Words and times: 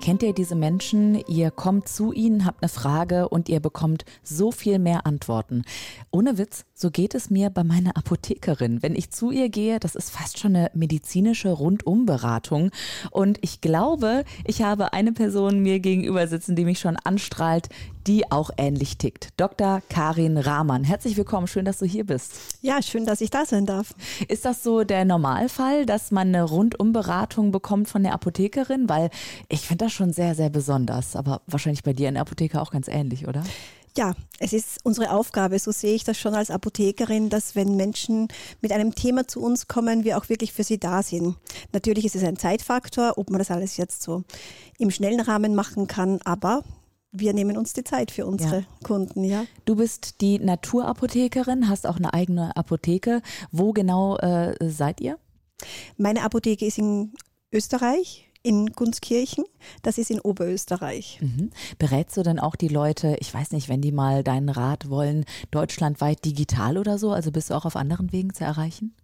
Kennt 0.00 0.22
ihr 0.22 0.32
diese 0.32 0.54
Menschen? 0.54 1.16
Ihr 1.26 1.50
kommt 1.50 1.88
zu 1.88 2.12
ihnen, 2.12 2.44
habt 2.44 2.62
eine 2.62 2.68
Frage 2.68 3.28
und 3.28 3.48
ihr 3.48 3.60
bekommt 3.60 4.04
so 4.22 4.52
viel 4.52 4.78
mehr 4.78 5.06
Antworten. 5.06 5.64
Ohne 6.10 6.38
Witz, 6.38 6.64
so 6.72 6.90
geht 6.90 7.14
es 7.14 7.30
mir 7.30 7.50
bei 7.50 7.64
meiner 7.64 7.96
Apothekerin. 7.96 8.82
Wenn 8.82 8.94
ich 8.94 9.10
zu 9.10 9.30
ihr 9.30 9.48
gehe, 9.48 9.80
das 9.80 9.96
ist 9.96 10.10
fast 10.10 10.38
schon 10.38 10.54
eine 10.54 10.70
medizinische 10.72 11.50
Rundumberatung. 11.50 12.70
Und 13.10 13.38
ich 13.42 13.60
glaube, 13.60 14.24
ich 14.44 14.62
habe 14.62 14.92
eine 14.92 15.12
Person 15.12 15.60
mir 15.60 15.80
gegenüber 15.80 16.26
sitzen, 16.28 16.54
die 16.56 16.64
mich 16.64 16.78
schon 16.78 16.96
anstrahlt, 16.96 17.68
die 18.08 18.32
auch 18.32 18.50
ähnlich 18.56 18.96
tickt. 18.96 19.28
Dr. 19.36 19.82
Karin 19.90 20.38
Rahmann. 20.38 20.82
Herzlich 20.82 21.18
willkommen. 21.18 21.46
Schön, 21.46 21.66
dass 21.66 21.78
du 21.78 21.84
hier 21.84 22.06
bist. 22.06 22.32
Ja, 22.62 22.80
schön, 22.80 23.04
dass 23.04 23.20
ich 23.20 23.28
da 23.28 23.44
sein 23.44 23.66
darf. 23.66 23.94
Ist 24.28 24.46
das 24.46 24.62
so 24.62 24.82
der 24.82 25.04
Normalfall, 25.04 25.84
dass 25.84 26.10
man 26.10 26.28
eine 26.28 26.44
Rundumberatung 26.44 27.52
bekommt 27.52 27.86
von 27.88 28.02
der 28.02 28.14
Apothekerin? 28.14 28.88
Weil 28.88 29.10
ich 29.50 29.60
finde 29.60 29.84
das 29.84 29.92
schon 29.92 30.14
sehr, 30.14 30.34
sehr 30.34 30.48
besonders. 30.48 31.16
Aber 31.16 31.42
wahrscheinlich 31.46 31.82
bei 31.82 31.92
dir 31.92 32.08
in 32.08 32.14
der 32.14 32.22
Apotheke 32.22 32.62
auch 32.62 32.70
ganz 32.70 32.88
ähnlich, 32.88 33.28
oder? 33.28 33.44
Ja, 33.94 34.14
es 34.38 34.54
ist 34.54 34.78
unsere 34.84 35.10
Aufgabe, 35.10 35.58
so 35.58 35.70
sehe 35.70 35.94
ich 35.94 36.04
das 36.04 36.16
schon 36.16 36.34
als 36.34 36.50
Apothekerin, 36.50 37.28
dass 37.28 37.56
wenn 37.56 37.76
Menschen 37.76 38.28
mit 38.62 38.72
einem 38.72 38.94
Thema 38.94 39.28
zu 39.28 39.42
uns 39.42 39.68
kommen, 39.68 40.04
wir 40.04 40.16
auch 40.16 40.30
wirklich 40.30 40.54
für 40.54 40.64
sie 40.64 40.78
da 40.78 41.02
sind. 41.02 41.36
Natürlich 41.72 42.06
ist 42.06 42.16
es 42.16 42.24
ein 42.24 42.36
Zeitfaktor, 42.38 43.18
ob 43.18 43.28
man 43.28 43.38
das 43.38 43.50
alles 43.50 43.76
jetzt 43.76 44.02
so 44.02 44.22
im 44.78 44.90
schnellen 44.90 45.20
Rahmen 45.20 45.54
machen 45.54 45.88
kann, 45.88 46.20
aber 46.24 46.62
wir 47.12 47.32
nehmen 47.32 47.56
uns 47.56 47.72
die 47.72 47.84
Zeit 47.84 48.10
für 48.10 48.26
unsere 48.26 48.60
ja. 48.60 48.66
Kunden, 48.84 49.24
ja. 49.24 49.44
Du 49.64 49.76
bist 49.76 50.20
die 50.20 50.38
Naturapothekerin, 50.38 51.68
hast 51.68 51.86
auch 51.86 51.96
eine 51.96 52.12
eigene 52.12 52.56
Apotheke. 52.56 53.22
Wo 53.50 53.72
genau 53.72 54.16
äh, 54.18 54.54
seid 54.68 55.00
ihr? 55.00 55.18
Meine 55.96 56.22
Apotheke 56.22 56.66
ist 56.66 56.78
in 56.78 57.12
Österreich, 57.52 58.30
in 58.42 58.72
Gunskirchen. 58.72 59.44
Das 59.82 59.98
ist 59.98 60.10
in 60.10 60.20
Oberösterreich. 60.20 61.18
Mhm. 61.20 61.50
Berätst 61.78 62.16
du 62.16 62.22
dann 62.22 62.38
auch 62.38 62.56
die 62.56 62.68
Leute, 62.68 63.16
ich 63.20 63.32
weiß 63.32 63.52
nicht, 63.52 63.68
wenn 63.68 63.80
die 63.80 63.92
mal 63.92 64.22
deinen 64.22 64.50
Rat 64.50 64.90
wollen, 64.90 65.24
deutschlandweit 65.50 66.24
digital 66.24 66.78
oder 66.78 66.98
so? 66.98 67.12
Also 67.12 67.32
bist 67.32 67.50
du 67.50 67.54
auch 67.54 67.64
auf 67.64 67.76
anderen 67.76 68.12
Wegen 68.12 68.34
zu 68.34 68.44
erreichen? 68.44 68.94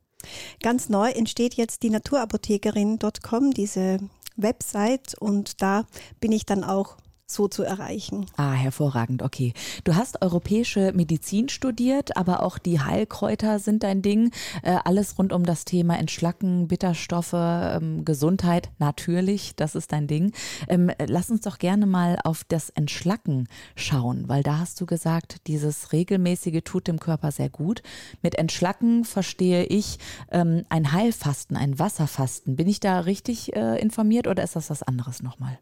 Ganz 0.63 0.89
neu 0.89 1.11
entsteht 1.11 1.55
jetzt 1.55 1.83
die 1.83 1.91
Naturapothekerin.com, 1.91 3.51
diese 3.53 3.99
Website 4.37 5.15
und 5.19 5.61
da 5.63 5.87
bin 6.21 6.33
ich 6.33 6.47
dann 6.47 6.65
auch 6.65 6.97
so 7.27 7.49
zu 7.49 7.63
erreichen. 7.63 8.27
Ah, 8.37 8.53
hervorragend, 8.53 9.23
okay. 9.23 9.55
Du 9.85 9.95
hast 9.95 10.21
europäische 10.23 10.93
Medizin 10.95 11.49
studiert, 11.49 12.17
aber 12.17 12.43
auch 12.43 12.59
die 12.59 12.81
Heilkräuter 12.81 13.59
sind 13.59 13.83
dein 13.83 14.03
Ding. 14.03 14.31
Äh, 14.63 14.77
alles 14.85 15.19
rund 15.19 15.33
um 15.33 15.45
das 15.45 15.65
Thema 15.65 15.99
Entschlacken, 15.99 16.69
Bitterstoffe, 16.69 17.33
ähm, 17.35 18.05
Gesundheit, 18.05 18.71
natürlich, 18.79 19.57
das 19.57 19.75
ist 19.75 19.93
dein 19.93 20.07
Ding. 20.07 20.33
Ähm, 20.69 20.91
lass 21.07 21.31
uns 21.31 21.41
doch 21.43 21.59
gerne 21.59 21.87
mal 21.87 22.19
auf 22.25 22.45
das 22.45 22.71
Entschlacken 22.71 23.49
schauen, 23.75 24.29
weil 24.29 24.43
da 24.43 24.59
hast 24.59 24.81
du 24.81 24.87
gesagt, 24.87 25.47
dieses 25.47 25.93
regelmäßige 25.93 26.61
tut 26.65 26.89
dem 26.89 27.01
Körper 27.01 27.33
sehr 27.33 27.49
gut. 27.49 27.83
Mit 28.23 28.35
Entschlacken 28.37 29.05
verstehe 29.05 29.65
ich 29.65 29.99
ähm, 30.31 30.65
ein 30.69 30.93
Heilfasten, 30.93 31.57
ein 31.57 31.79
Wasserfasten. 31.79 32.57
Bin 32.57 32.69
ich 32.69 32.81
da 32.81 33.01
richtig 33.01 33.57
äh, 33.57 33.81
informiert 33.81 34.27
oder 34.27 34.43
ist 34.43 34.57
das 34.57 34.69
was 34.69 34.83
anderes 34.83 35.23
nochmal? 35.23 35.59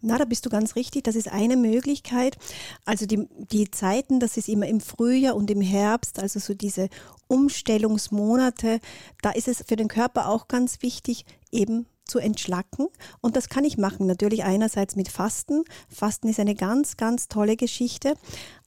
Na, 0.00 0.18
da 0.18 0.24
bist 0.24 0.46
du 0.46 0.50
ganz 0.50 0.76
richtig. 0.76 1.04
Das 1.04 1.16
ist 1.16 1.28
eine 1.28 1.56
Möglichkeit. 1.56 2.36
Also 2.84 3.06
die, 3.06 3.28
die 3.50 3.70
Zeiten, 3.70 4.20
das 4.20 4.36
ist 4.36 4.48
immer 4.48 4.66
im 4.66 4.80
Frühjahr 4.80 5.36
und 5.36 5.50
im 5.50 5.60
Herbst, 5.60 6.18
also 6.18 6.40
so 6.40 6.54
diese 6.54 6.88
Umstellungsmonate, 7.28 8.80
da 9.22 9.30
ist 9.30 9.48
es 9.48 9.64
für 9.66 9.76
den 9.76 9.88
Körper 9.88 10.28
auch 10.28 10.48
ganz 10.48 10.82
wichtig, 10.82 11.24
eben 11.50 11.86
zu 12.04 12.18
entschlacken. 12.18 12.88
Und 13.20 13.36
das 13.36 13.48
kann 13.48 13.64
ich 13.64 13.78
machen. 13.78 14.06
Natürlich 14.06 14.44
einerseits 14.44 14.96
mit 14.96 15.08
Fasten. 15.08 15.64
Fasten 15.88 16.28
ist 16.28 16.40
eine 16.40 16.54
ganz, 16.54 16.96
ganz 16.96 17.28
tolle 17.28 17.56
Geschichte. 17.56 18.14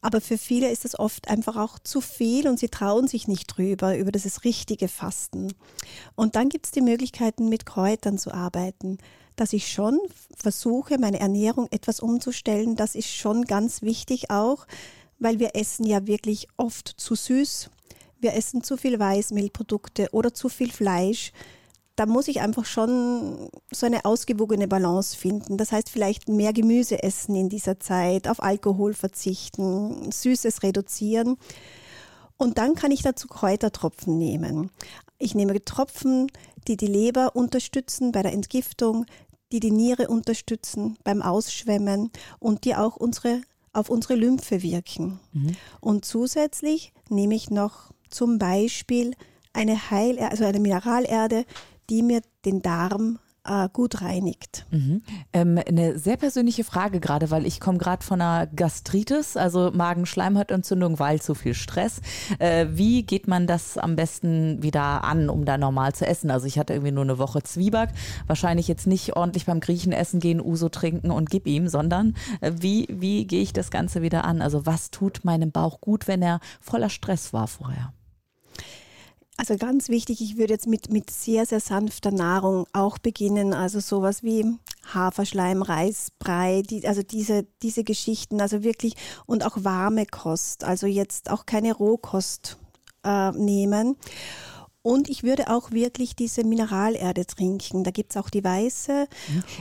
Aber 0.02 0.22
für 0.22 0.38
viele 0.38 0.72
ist 0.72 0.86
es 0.86 0.98
oft 0.98 1.30
einfach 1.30 1.58
auch 1.58 1.78
zu 1.80 2.02
viel 2.02 2.48
und 2.48 2.60
sie 2.60 2.70
trauen 2.70 3.08
sich 3.08 3.28
nicht 3.28 3.46
drüber, 3.46 3.98
über 3.98 4.12
das 4.12 4.44
richtige 4.44 4.88
Fasten. 4.88 5.54
Und 6.16 6.36
dann 6.36 6.50
gibt 6.50 6.66
es 6.66 6.72
die 6.72 6.82
Möglichkeiten, 6.82 7.50
mit 7.50 7.66
Kräutern 7.66 8.18
zu 8.18 8.34
arbeiten 8.34 8.98
dass 9.36 9.54
ich 9.54 9.72
schon 9.72 10.00
versuche, 10.36 10.98
meine 11.00 11.20
Ernährung 11.20 11.68
etwas 11.72 12.00
umzustellen. 12.00 12.76
Das 12.76 12.96
ist 12.96 13.10
schon 13.10 13.46
ganz 13.46 13.82
wichtig 13.82 14.32
auch, 14.32 14.66
weil 15.20 15.40
wir 15.40 15.56
essen 15.56 15.86
ja 15.86 16.08
wirklich 16.08 16.48
oft 16.58 16.88
zu 16.98 17.16
süß. 17.16 17.70
Wir 18.20 18.34
essen 18.34 18.64
zu 18.64 18.78
viel 18.78 19.00
Weißmehlprodukte 19.00 20.10
oder 20.12 20.34
zu 20.34 20.50
viel 20.50 20.72
Fleisch. 20.72 21.32
Da 21.96 22.06
muss 22.06 22.28
ich 22.28 22.42
einfach 22.42 22.66
schon 22.66 23.50
so 23.72 23.86
eine 23.86 24.04
ausgewogene 24.04 24.68
Balance 24.68 25.16
finden. 25.16 25.58
Das 25.58 25.72
heißt, 25.72 25.90
vielleicht 25.90 26.28
mehr 26.28 26.52
Gemüse 26.52 27.04
essen 27.04 27.36
in 27.36 27.48
dieser 27.48 27.80
Zeit, 27.80 28.28
auf 28.28 28.44
Alkohol 28.44 28.94
verzichten, 28.94 30.12
Süßes 30.12 30.64
reduzieren. 30.64 31.38
Und 32.38 32.58
dann 32.58 32.76
kann 32.76 32.92
ich 32.92 33.02
dazu 33.02 33.28
Kräutertropfen 33.28 34.18
nehmen. 34.18 34.72
Ich 35.18 35.36
nehme 35.36 35.64
Tropfen, 35.64 36.28
die 36.68 36.76
die 36.76 36.88
Leber 36.88 37.36
unterstützen 37.36 38.12
bei 38.12 38.22
der 38.24 38.34
Entgiftung, 38.34 39.06
die 39.52 39.60
die 39.60 39.72
Niere 39.72 40.08
unterstützen 40.08 40.98
beim 41.04 41.22
Ausschwemmen 41.22 42.12
und 42.40 42.66
die 42.66 42.76
auch 42.76 42.96
unsere, 42.96 43.42
auf 43.74 43.90
unsere 43.90 44.16
Lymphe 44.16 44.62
wirken. 44.62 45.20
Mhm. 45.34 45.56
Und 45.80 46.06
zusätzlich 46.06 46.94
nehme 47.10 47.36
ich 47.36 47.50
noch 47.50 47.92
zum 48.10 48.38
Beispiel 48.38 49.14
eine 49.54 49.90
Heil, 49.92 50.20
also 50.20 50.46
eine 50.46 50.60
Mineralerde, 50.60 51.46
die 51.90 52.02
mir 52.02 52.22
den 52.44 52.62
Darm 52.62 53.20
äh, 53.46 53.70
gut 53.72 54.02
reinigt. 54.02 54.66
Mhm. 54.72 55.02
Ähm, 55.32 55.60
eine 55.66 55.98
sehr 55.98 56.18
persönliche 56.18 56.64
Frage 56.64 57.00
gerade, 57.00 57.32
weil 57.32 57.46
ich 57.46 57.60
komme 57.60 57.78
gerade 57.78 58.04
von 58.04 58.22
einer 58.22 58.48
Gastritis, 58.48 59.38
also 59.38 59.72
Magenschleimhautentzündung, 59.72 61.00
weil 61.00 61.22
zu 61.22 61.36
viel 61.36 61.54
Stress. 61.54 62.02
Äh, 62.40 62.68
wie 62.72 63.04
geht 63.04 63.28
man 63.28 63.48
das 63.48 63.78
am 63.78 63.96
besten 63.96 64.62
wieder 64.62 65.04
an, 65.04 65.30
um 65.30 65.46
da 65.46 65.58
normal 65.58 65.94
zu 65.94 66.06
essen? 66.06 66.32
Also 66.32 66.48
ich 66.48 66.58
hatte 66.58 66.74
irgendwie 66.74 66.92
nur 66.92 67.04
eine 67.04 67.18
Woche 67.18 67.44
Zwieback, 67.44 67.90
wahrscheinlich 68.28 68.68
jetzt 68.68 68.88
nicht 68.88 69.16
ordentlich 69.16 69.46
beim 69.46 69.60
Griechen 69.60 69.94
essen 69.94 70.20
gehen, 70.20 70.42
Uso 70.42 70.70
trinken 70.70 71.12
und 71.12 71.30
gib 71.30 71.48
ihm, 71.48 71.68
sondern 71.68 72.16
äh, 72.42 72.52
wie, 72.60 72.88
wie 72.90 73.26
gehe 73.26 73.42
ich 73.42 73.54
das 73.54 73.72
Ganze 73.72 74.02
wieder 74.02 74.26
an? 74.26 74.42
Also 74.42 74.66
was 74.66 74.92
tut 74.92 75.24
meinem 75.24 75.52
Bauch 75.52 75.82
gut, 75.82 76.08
wenn 76.08 76.22
er 76.22 76.40
voller 76.60 76.90
Stress 76.90 77.34
war 77.34 77.48
vorher? 77.48 77.94
Also 79.38 79.58
ganz 79.58 79.90
wichtig, 79.90 80.22
ich 80.22 80.38
würde 80.38 80.54
jetzt 80.54 80.68
mit, 80.68 80.90
mit 80.90 81.10
sehr, 81.10 81.46
sehr 81.46 81.60
sanfter 81.60 82.12
Nahrung 82.12 82.68
auch 82.72 82.98
beginnen. 82.98 83.54
Also 83.54 83.82
sowas 83.82 84.24
wie 84.24 84.46
Haferschleim, 84.94 85.62
Reisbrei, 85.62 86.62
die, 86.62 86.88
also 86.88 87.04
diese, 87.04 87.46
diese 87.62 87.84
Geschichten, 87.84 88.40
also 88.40 88.64
wirklich 88.64 88.96
und 89.26 89.46
auch 89.46 89.58
warme 89.58 90.06
Kost, 90.06 90.64
also 90.64 90.88
jetzt 90.88 91.30
auch 91.30 91.46
keine 91.46 91.74
Rohkost 91.74 92.58
äh, 93.04 93.32
nehmen. 93.32 93.98
Und 94.86 95.10
ich 95.10 95.24
würde 95.24 95.50
auch 95.50 95.72
wirklich 95.72 96.16
diese 96.16 96.44
Mineralerde 96.44 97.26
trinken. 97.26 97.84
Da 97.84 97.90
gibt 97.90 98.12
es 98.12 98.18
auch 98.18 98.30
die 98.30 98.44
weiße. 98.44 99.08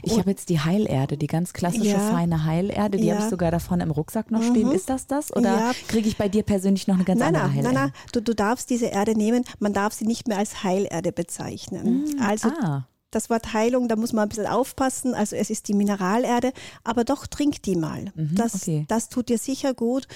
Ich 0.02 0.18
habe 0.18 0.28
jetzt 0.28 0.50
die 0.50 0.60
Heilerde, 0.60 1.16
die 1.16 1.28
ganz 1.28 1.54
klassische 1.54 1.92
ja, 1.92 2.10
feine 2.10 2.44
Heilerde. 2.44 2.98
Die 2.98 3.06
ja. 3.06 3.14
habe 3.14 3.24
ich 3.24 3.30
sogar 3.30 3.50
davon 3.50 3.80
im 3.80 3.90
Rucksack 3.90 4.30
noch 4.30 4.42
stehen. 4.42 4.68
Mhm. 4.68 4.74
Ist 4.74 4.90
das 4.90 5.06
das? 5.06 5.34
Oder 5.34 5.56
ja. 5.56 5.72
kriege 5.88 6.06
ich 6.08 6.18
bei 6.18 6.28
dir 6.28 6.42
persönlich 6.42 6.88
noch 6.88 6.96
eine 6.96 7.04
ganz 7.04 7.20
nein, 7.20 7.28
andere 7.28 7.44
nein, 7.44 7.56
Heilerde? 7.56 7.74
Nein, 7.74 7.90
nein, 7.94 8.02
du, 8.12 8.20
du 8.20 8.34
darfst 8.34 8.68
diese 8.68 8.88
Erde 8.88 9.16
nehmen. 9.16 9.44
Man 9.60 9.72
darf 9.72 9.94
sie 9.94 10.04
nicht 10.04 10.28
mehr 10.28 10.36
als 10.36 10.62
Heilerde 10.62 11.10
bezeichnen. 11.10 12.04
Mhm. 12.04 12.20
Also 12.20 12.50
ah 12.50 12.86
das 13.14 13.30
Wort 13.30 13.52
Heilung, 13.52 13.88
da 13.88 13.96
muss 13.96 14.12
man 14.12 14.24
ein 14.24 14.28
bisschen 14.28 14.46
aufpassen. 14.46 15.14
Also 15.14 15.36
es 15.36 15.50
ist 15.50 15.68
die 15.68 15.74
Mineralerde, 15.74 16.52
aber 16.82 17.04
doch 17.04 17.26
trink 17.26 17.62
die 17.62 17.76
mal. 17.76 18.12
Mhm, 18.14 18.34
das, 18.34 18.54
okay. 18.54 18.84
das 18.88 19.08
tut 19.08 19.28
dir 19.28 19.38
sicher 19.38 19.74
gut. 19.74 20.06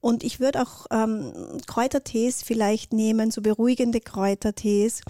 Und 0.00 0.22
ich 0.22 0.38
würde 0.40 0.62
auch 0.62 0.86
ähm, 0.90 1.32
Kräutertees 1.66 2.42
vielleicht 2.42 2.92
nehmen, 2.92 3.30
so 3.30 3.42
beruhigende 3.42 4.00
Kräutertees 4.00 5.02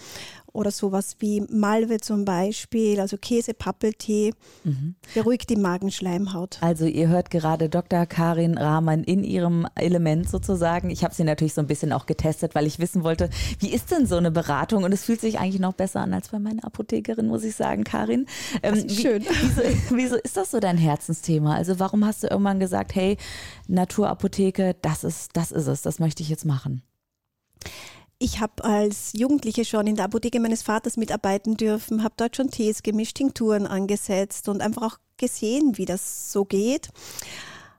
oder 0.58 0.72
sowas 0.72 1.16
wie 1.20 1.40
Malve 1.40 2.00
zum 2.00 2.25
Beispiel, 2.25 2.99
also 2.99 3.16
Käsepappeltee, 3.16 4.34
mhm. 4.64 4.96
beruhigt 5.14 5.49
die 5.50 5.56
Magenschleimhaut. 5.56 6.58
Also 6.60 6.84
ihr 6.84 7.08
hört 7.08 7.31
gerade 7.31 7.69
Dr. 7.69 8.06
Karin 8.06 8.58
Rahmann 8.58 9.05
in 9.05 9.22
ihrem 9.22 9.69
Element 9.76 10.28
sozusagen. 10.28 10.90
Ich 10.90 11.05
habe 11.05 11.14
sie 11.14 11.22
natürlich 11.22 11.55
so 11.55 11.60
ein 11.60 11.69
bisschen 11.69 11.93
auch 11.93 12.06
getestet, 12.06 12.56
weil 12.56 12.66
ich 12.66 12.81
wissen 12.81 13.05
wollte, 13.05 13.31
wie 13.60 13.70
ist 13.70 13.93
denn 13.93 14.06
so 14.06 14.16
eine 14.16 14.32
Beratung? 14.32 14.82
Und 14.82 14.93
es 14.93 15.05
fühlt 15.05 15.20
sich 15.20 15.38
eigentlich 15.38 15.60
noch 15.60 15.75
besser 15.75 16.00
an 16.00 16.12
als 16.12 16.31
bei 16.31 16.40
meiner 16.40 16.64
Apothekerin, 16.64 17.28
muss 17.28 17.44
ich 17.44 17.55
sagen, 17.55 17.84
Karin. 17.84 18.26
Ähm, 18.64 18.75
ist 18.75 19.00
schön. 19.00 19.25
wieso, 19.40 19.62
wieso 19.96 20.16
ist 20.16 20.37
das 20.37 20.50
so 20.50 20.58
dein 20.58 20.76
Herzensthema? 20.76 21.55
Also 21.55 21.78
warum 21.78 22.05
hast 22.05 22.25
du 22.25 22.26
irgendwann 22.26 22.58
gesagt, 22.58 22.96
hey, 22.96 23.16
Naturapotheke, 23.69 24.75
das 24.82 25.05
ist, 25.05 25.37
das 25.37 25.52
ist 25.52 25.69
es, 25.69 25.82
das 25.82 26.00
möchte 26.00 26.25
ich 26.25 26.28
jetzt 26.28 26.44
machen? 26.44 26.82
Ich 28.19 28.41
habe 28.41 28.65
als 28.65 29.12
Jugendliche 29.12 29.65
schon 29.65 29.87
in 29.87 29.97
der 29.97 30.06
Apotheke 30.06 30.41
meines 30.41 30.62
Vaters 30.62 30.97
mitarbeiten 30.97 31.56
dürfen, 31.56 32.03
habe 32.03 32.15
dort 32.17 32.37
schon 32.37 32.50
Tees 32.50 32.82
gemischt, 32.82 33.17
Tinkturen 33.17 33.67
angesetzt 33.67 34.49
und 34.49 34.61
einfach 34.61 34.82
auch 34.82 34.99
gesehen, 35.17 35.79
wie 35.79 35.85
das 35.85 36.32
so 36.32 36.44
geht. 36.44 36.88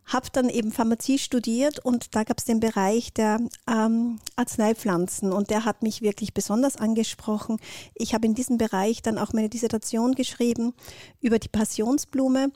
Habe 0.05 0.27
dann 0.31 0.49
eben 0.49 0.71
Pharmazie 0.71 1.19
studiert 1.19 1.79
und 1.85 2.15
da 2.15 2.23
gab 2.23 2.39
es 2.39 2.45
den 2.45 2.59
Bereich 2.59 3.13
der 3.13 3.39
ähm, 3.67 4.19
Arzneipflanzen 4.37 5.31
und 5.31 5.51
der 5.51 5.65
hat 5.65 5.83
mich 5.83 6.01
wirklich 6.01 6.33
besonders 6.33 6.77
angesprochen. 6.77 7.59
Ich 7.93 8.13
habe 8.13 8.25
in 8.25 8.33
diesem 8.33 8.57
Bereich 8.57 9.01
dann 9.01 9.19
auch 9.19 9.33
meine 9.33 9.49
Dissertation 9.49 10.15
geschrieben 10.15 10.73
über 11.21 11.37
die 11.37 11.49
Passionsblume 11.49 12.51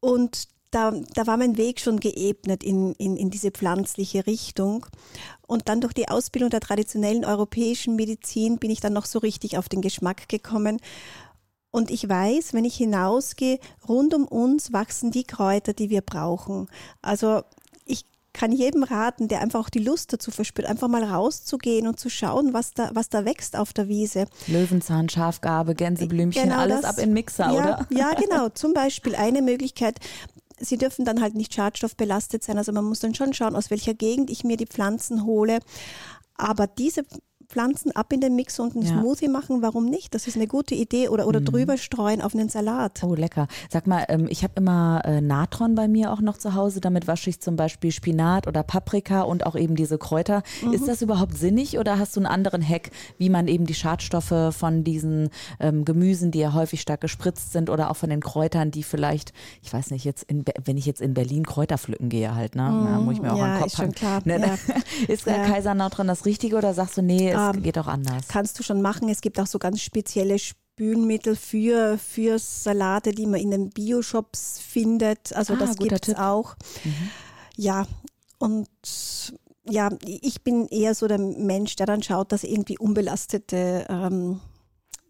und 0.00 0.48
da, 0.74 0.92
da 1.14 1.26
war 1.26 1.36
mein 1.36 1.56
Weg 1.56 1.80
schon 1.80 2.00
geebnet 2.00 2.64
in, 2.64 2.94
in, 2.94 3.16
in 3.16 3.30
diese 3.30 3.50
pflanzliche 3.50 4.26
Richtung. 4.26 4.86
Und 5.46 5.68
dann 5.68 5.80
durch 5.80 5.92
die 5.92 6.08
Ausbildung 6.08 6.50
der 6.50 6.60
traditionellen 6.60 7.24
europäischen 7.24 7.96
Medizin 7.96 8.58
bin 8.58 8.70
ich 8.70 8.80
dann 8.80 8.92
noch 8.92 9.06
so 9.06 9.18
richtig 9.18 9.56
auf 9.58 9.68
den 9.68 9.82
Geschmack 9.82 10.28
gekommen. 10.28 10.80
Und 11.70 11.90
ich 11.90 12.08
weiß, 12.08 12.54
wenn 12.54 12.64
ich 12.64 12.76
hinausgehe, 12.76 13.58
rund 13.88 14.14
um 14.14 14.26
uns 14.26 14.72
wachsen 14.72 15.10
die 15.10 15.24
Kräuter, 15.24 15.72
die 15.72 15.90
wir 15.90 16.02
brauchen. 16.02 16.68
Also 17.02 17.42
ich 17.84 18.04
kann 18.32 18.52
jedem 18.52 18.82
raten, 18.82 19.28
der 19.28 19.40
einfach 19.40 19.60
auch 19.60 19.70
die 19.70 19.80
Lust 19.80 20.12
dazu 20.12 20.30
verspürt, 20.30 20.68
einfach 20.68 20.88
mal 20.88 21.04
rauszugehen 21.04 21.86
und 21.86 22.00
zu 22.00 22.10
schauen, 22.10 22.52
was 22.52 22.74
da, 22.74 22.90
was 22.94 23.08
da 23.08 23.24
wächst 23.24 23.56
auf 23.56 23.72
der 23.72 23.88
Wiese. 23.88 24.26
Löwenzahn, 24.46 25.08
Schafgarbe, 25.08 25.74
Gänseblümchen, 25.74 26.44
Genau 26.44 26.58
alles 26.58 26.82
das. 26.82 26.96
ab 26.96 26.98
in 27.02 27.12
Mixer, 27.12 27.52
ja, 27.52 27.52
oder? 27.52 27.86
Ja, 27.90 28.14
genau. 28.14 28.48
Zum 28.54 28.72
Beispiel 28.72 29.14
eine 29.14 29.42
Möglichkeit. 29.42 29.98
Sie 30.58 30.78
dürfen 30.78 31.04
dann 31.04 31.20
halt 31.20 31.34
nicht 31.34 31.54
schadstoffbelastet 31.54 32.42
sein. 32.42 32.58
Also 32.58 32.72
man 32.72 32.84
muss 32.84 33.00
dann 33.00 33.14
schon 33.14 33.34
schauen, 33.34 33.56
aus 33.56 33.70
welcher 33.70 33.94
Gegend 33.94 34.30
ich 34.30 34.44
mir 34.44 34.56
die 34.56 34.66
Pflanzen 34.66 35.24
hole. 35.24 35.58
Aber 36.36 36.66
diese 36.66 37.04
Pflanzen 37.54 37.94
ab 37.94 38.12
in 38.12 38.20
den 38.20 38.34
Mix 38.34 38.58
und 38.58 38.74
einen 38.74 38.84
Ja. 38.84 38.98
Smoothie 39.00 39.28
machen, 39.28 39.62
warum 39.62 39.84
nicht? 39.86 40.12
Das 40.12 40.26
ist 40.26 40.34
eine 40.34 40.48
gute 40.48 40.74
Idee. 40.74 41.08
Oder, 41.08 41.28
oder 41.28 41.40
drüber 41.40 41.76
streuen 41.78 42.20
auf 42.20 42.34
einen 42.34 42.48
Salat. 42.48 43.00
Oh, 43.04 43.14
lecker. 43.14 43.46
Sag 43.70 43.86
mal, 43.86 44.04
ähm, 44.08 44.26
ich 44.28 44.42
habe 44.42 44.54
immer 44.56 45.02
äh, 45.04 45.20
Natron 45.20 45.76
bei 45.76 45.86
mir 45.86 46.12
auch 46.12 46.20
noch 46.20 46.36
zu 46.36 46.54
Hause. 46.54 46.80
Damit 46.80 47.06
wasche 47.06 47.30
ich 47.30 47.38
zum 47.40 47.54
Beispiel 47.54 47.92
Spinat 47.92 48.48
oder 48.48 48.64
Paprika 48.64 49.22
und 49.22 49.46
auch 49.46 49.54
eben 49.54 49.76
diese 49.76 49.98
Kräuter. 49.98 50.42
Ist 50.72 50.88
das 50.88 51.00
überhaupt 51.00 51.38
sinnig 51.38 51.78
oder 51.78 52.00
hast 52.00 52.16
du 52.16 52.20
einen 52.20 52.26
anderen 52.26 52.68
Hack, 52.68 52.90
wie 53.18 53.30
man 53.30 53.46
eben 53.46 53.66
die 53.66 53.74
Schadstoffe 53.74 54.34
von 54.50 54.82
diesen 54.82 55.28
ähm, 55.60 55.84
Gemüsen, 55.84 56.32
die 56.32 56.40
ja 56.40 56.54
häufig 56.54 56.80
stark 56.80 57.02
gespritzt 57.02 57.52
sind 57.52 57.70
oder 57.70 57.88
auch 57.92 57.96
von 57.96 58.10
den 58.10 58.20
Kräutern, 58.20 58.72
die 58.72 58.82
vielleicht, 58.82 59.32
ich 59.62 59.72
weiß 59.72 59.92
nicht, 59.92 60.04
jetzt 60.04 60.24
in, 60.24 60.44
wenn 60.64 60.76
ich 60.76 60.86
jetzt 60.86 61.00
in 61.00 61.14
Berlin 61.14 61.46
Kräuter 61.46 61.78
pflücken 61.78 62.08
gehe 62.08 62.34
halt, 62.34 62.56
ne? 62.56 62.62
Na, 62.64 62.98
muss 62.98 63.14
ich 63.14 63.22
mir 63.22 63.32
auch 63.32 63.38
Ja, 63.38 63.44
an 63.44 63.50
den 63.52 63.58
Kopf 63.60 63.66
ist 63.72 63.76
schon 63.76 63.92
klar, 63.92 64.20
Ne, 64.24 64.40
ja. 64.40 64.54
Ist 65.08 65.26
Ja. 65.26 65.44
Kaiser 65.44 65.74
Natron 65.74 66.08
das 66.08 66.24
Richtige 66.26 66.56
oder 66.56 66.74
sagst 66.74 66.96
du, 66.96 67.02
nee, 67.02 67.32
es 67.50 67.56
Ähm, 67.56 67.62
geht 67.62 67.78
auch 67.78 67.86
anders? 67.86 68.28
Kannst 68.28 68.58
du 68.58 68.62
schon 68.62 68.82
machen. 68.82 69.08
Es 69.08 69.20
gibt 69.20 69.38
auch 69.40 69.46
so 69.46 69.58
ganz 69.58 69.80
spezielle 69.80 70.38
Spülmittel 70.38 71.36
für, 71.36 71.98
für 71.98 72.38
Salate, 72.38 73.12
die 73.12 73.26
man 73.26 73.40
in 73.40 73.50
den 73.50 73.70
Bioshops 73.70 74.58
findet. 74.58 75.34
Also 75.34 75.54
Ah, 75.54 75.56
das 75.56 75.76
gibt 75.76 76.08
es 76.08 76.14
auch. 76.16 76.56
Ja, 77.56 77.86
und 78.38 78.68
ja, 79.68 79.88
ich 80.04 80.42
bin 80.42 80.66
eher 80.68 80.94
so 80.94 81.06
der 81.06 81.18
Mensch, 81.18 81.76
der 81.76 81.86
dann 81.86 82.02
schaut, 82.02 82.32
dass 82.32 82.44
irgendwie 82.44 82.76
unbelastete 82.78 83.86
ähm, 83.88 84.40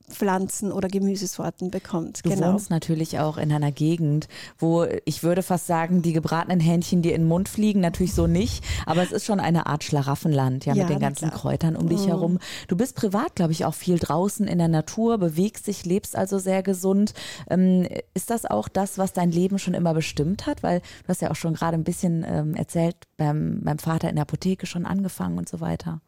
Pflanzen 0.09 0.71
oder 0.71 0.89
Gemüsesorten 0.89 1.71
bekommt. 1.71 2.25
Du 2.25 2.31
genau. 2.31 2.53
wohnst 2.53 2.71
natürlich 2.71 3.19
auch 3.19 3.39
in 3.39 3.53
einer 3.53 3.73
Gegend, 3.73 4.29
wo 4.59 4.87
ich 5.05 5.23
würde 5.23 5.43
fast 5.43 5.67
sagen, 5.67 6.03
die 6.03 6.13
gebratenen 6.13 6.61
Hähnchen 6.61 7.03
dir 7.03 7.15
in 7.15 7.23
den 7.23 7.29
Mund 7.29 7.49
fliegen, 7.49 7.81
natürlich 7.81 8.15
so 8.15 8.27
nicht, 8.27 8.65
aber 8.87 9.03
es 9.03 9.13
ist 9.13 9.25
schon 9.25 9.41
eine 9.41 9.67
Art 9.67 9.83
Schlaraffenland, 9.85 10.67
ja, 10.67 10.75
Ja, 10.75 10.85
mit 10.85 10.93
den 10.93 11.01
ganzen 11.01 11.31
klar. 11.31 11.41
Kräutern 11.41 11.77
um 11.77 11.89
dich 11.89 12.07
herum. 12.07 12.39
Du 12.69 12.77
bist 12.77 12.97
privat, 12.97 13.35
glaube 13.35 13.53
ich, 13.53 13.65
auch 13.65 13.75
viel 13.75 13.99
draußen 13.99 14.47
in 14.47 14.59
der 14.59 14.69
Natur, 14.69 15.19
bewegst 15.19 15.67
dich, 15.67 15.85
lebst 15.85 16.17
also 16.17 16.39
sehr 16.39 16.63
gesund. 16.63 17.15
Ähm, 17.49 17.87
ist 18.13 18.31
das 18.31 18.45
auch 18.45 18.69
das, 18.69 18.99
was 18.99 19.13
dein 19.13 19.31
Leben 19.31 19.59
schon 19.59 19.75
immer 19.75 19.95
bestimmt 19.95 20.47
hat? 20.47 20.63
Weil 20.63 20.81
du 20.81 21.09
hast 21.09 21.23
ja 21.23 21.31
auch 21.31 21.37
schon 21.37 21.55
gerade 21.55 21.77
ein 21.77 21.85
bisschen 21.85 22.25
ähm, 22.29 22.55
erzählt, 22.55 22.97
beim, 23.17 23.61
beim 23.63 23.79
Vater 23.79 24.09
in 24.09 24.17
der 24.17 24.23
Apotheke 24.23 24.67
schon 24.67 24.87
angefangen 24.87 25.39
und 25.39 25.49
so 25.49 25.61
weiter. 25.61 26.01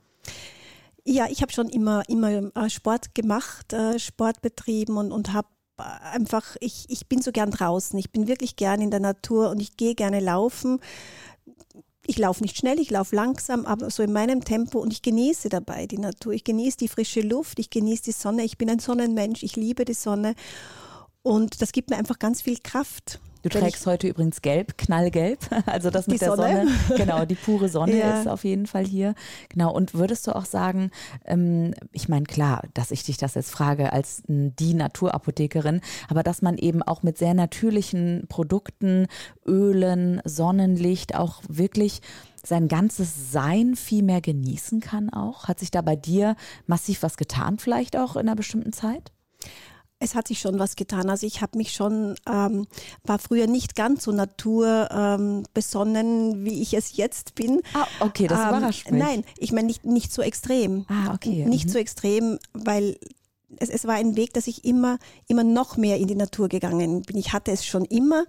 Ja, 1.09 1.29
ich 1.31 1.41
habe 1.41 1.53
schon 1.53 1.69
immer, 1.69 2.03
immer 2.09 2.51
äh, 2.57 2.69
Sport 2.69 3.15
gemacht, 3.15 3.73
äh, 3.73 3.97
Sport 4.01 4.43
betrieben 4.43 4.97
und, 4.97 5.13
und 5.13 5.33
habe 5.33 5.47
einfach, 5.77 6.57
ich, 6.59 6.87
ich 6.89 7.07
bin 7.07 7.23
so 7.23 7.31
gern 7.31 7.53
draußen. 7.53 7.97
Ich 7.97 8.11
bin 8.11 8.27
wirklich 8.27 8.57
gern 8.57 8.81
in 8.81 8.91
der 8.91 8.99
Natur 8.99 9.51
und 9.51 9.61
ich 9.61 9.77
gehe 9.77 9.95
gerne 9.95 10.19
laufen. 10.19 10.81
Ich 12.09 12.19
laufe 12.19 12.43
nicht 12.43 12.57
schnell, 12.57 12.81
ich 12.81 12.91
laufe 12.91 13.15
langsam, 13.15 13.67
aber 13.67 13.89
so 13.91 14.03
in 14.03 14.13
meinem 14.13 14.43
Tempo 14.45 14.81
und 14.81 14.93
ich 14.93 15.03
genieße 15.03 15.49
dabei 15.49 15.87
die 15.87 15.99
Natur. 15.99 16.33
Ich 16.33 16.43
genieße 16.43 16.79
die 16.79 16.89
frische 16.89 17.21
Luft, 17.21 17.61
ich 17.61 17.71
genieße 17.71 18.05
die 18.05 18.13
Sonne. 18.13 18.45
Ich 18.45 18.59
bin 18.59 18.69
ein 18.69 18.81
Sonnenmensch, 18.81 19.45
ich 19.45 19.55
liebe 19.55 19.85
die 19.85 19.95
Sonne 19.95 20.35
und 21.27 21.61
das 21.61 21.73
gibt 21.73 21.91
mir 21.91 21.97
einfach 21.97 22.21
ganz 22.21 22.41
viel 22.41 22.59
Kraft. 22.63 23.19
Du 23.43 23.49
trägst 23.49 23.85
heute 23.87 24.07
übrigens 24.07 24.43
gelb, 24.43 24.79
knallgelb. 24.79 25.39
Also 25.67 25.91
das 25.91 26.07
mit 26.07 26.21
der 26.21 26.37
Sonne. 26.37 26.69
Sonne. 26.89 26.99
Genau, 26.99 27.25
die 27.25 27.35
pure 27.35 27.69
Sonne 27.69 27.97
Ja. 27.99 28.21
ist 28.21 28.29
auf 28.29 28.45
jeden 28.45 28.67
Fall 28.67 28.85
hier. 28.87 29.15
Genau. 29.49 29.73
Und 29.73 29.95
würdest 29.95 30.27
du 30.29 30.35
auch 30.37 30.45
sagen, 30.45 30.93
ähm, 31.25 31.75
ich 31.91 32.09
meine, 32.09 32.27
klar, 32.27 32.63
dass 32.75 32.93
ich 32.93 33.03
dich 33.03 33.17
das 33.17 33.35
jetzt 33.35 33.51
frage 33.51 33.93
als 33.93 34.23
m, 34.29 34.55
die 34.57 34.75
Naturapothekerin, 34.75 35.81
aber 36.09 36.23
dass 36.23 36.43
man 36.43 36.59
eben 36.59 36.83
auch 36.83 37.03
mit 37.03 37.19
sehr 37.19 37.35
natürlichen 37.35 38.27
Produkten, 38.29 39.09
Ölen, 39.45 40.21
Sonnenlicht 40.25 41.17
auch 41.17 41.43
wirklich 41.49 42.03
sein 42.45 42.69
ganzes 42.69 43.33
Sein 43.33 43.75
viel 43.75 44.05
mehr 44.05 44.21
genießen 44.21 44.81
kann 44.81 45.11
auch? 45.11 45.49
Hat 45.49 45.59
sich 45.59 45.73
da 45.73 45.83
bei 45.83 45.97
dir 45.97 46.37
massiv 46.67 47.03
was 47.03 47.17
getan, 47.17 47.59
vielleicht 47.59 47.97
auch 47.97 48.15
in 48.15 48.29
einer 48.29 48.37
bestimmten 48.37 48.73
Zeit? 48.73 49.13
Es 49.99 50.15
hat 50.15 50.29
sich 50.29 50.41
schon 50.41 50.59
was 50.59 50.77
getan. 50.77 51.09
Also 51.09 51.27
ich 51.27 51.41
habe 51.41 51.57
mich 51.57 51.73
schon, 51.73 52.17
ähm, 52.31 52.67
war 53.05 53.19
früher 53.19 53.47
nicht 53.47 53.75
ganz 53.75 54.05
so 54.05 54.13
naturbesonnen, 54.13 55.39
ähm, 55.39 55.45
besonnen, 55.55 56.45
wie 56.45 56.61
ich 56.61 56.75
es 56.75 56.97
jetzt 56.99 57.35
bin. 57.35 57.63
Ah, 57.73 57.87
okay, 58.01 58.27
das 58.27 58.39
Ähm, 58.41 58.49
überrascht 58.49 58.91
mich. 58.91 59.03
Nein, 59.03 59.25
ich 59.39 59.53
meine 59.53 59.67
nicht, 59.69 59.85
nicht 59.87 60.13
so 60.13 60.21
extrem. 60.23 60.85
Ah, 60.89 61.15
okay. 61.15 61.47
Nicht 61.47 61.67
mhm. 61.69 61.73
so 61.73 61.79
extrem, 61.79 62.39
weil 62.53 62.99
es, 63.59 63.71
es 63.71 63.87
war 63.87 63.95
ein 63.95 64.17
Weg, 64.17 64.35
dass 64.35 64.47
ich 64.49 64.65
immer, 64.67 64.99
immer 65.29 65.45
noch 65.45 65.79
mehr 65.79 65.97
in 65.97 66.09
die 66.09 66.15
Natur 66.15 66.49
gegangen 66.49 67.01
bin. 67.03 67.17
Ich 67.17 67.33
hatte 67.33 67.51
es 67.53 67.65
schon 67.65 67.87
immer, 67.87 68.25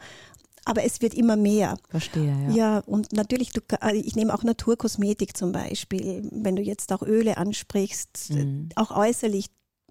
aber 0.64 0.84
es 0.86 1.02
wird 1.02 1.14
immer 1.16 1.36
mehr. 1.36 1.78
Verstehe, 1.90 2.34
ja. 2.48 2.54
Ja, 2.56 2.80
und 2.80 3.12
natürlich, 3.12 3.52
du, 3.52 3.60
ka- 3.62 3.92
ich 3.92 4.16
nehme 4.16 4.34
auch 4.34 4.44
Naturkosmetik 4.44 5.36
zum 5.36 5.52
Beispiel, 5.52 6.30
wenn 6.32 6.56
du 6.56 6.62
jetzt 6.62 6.94
auch 6.94 7.02
Öle 7.02 7.36
ansprichst, 7.38 8.30
Mhm. 8.32 8.70
auch 8.76 8.92
äußerlich, 8.92 9.48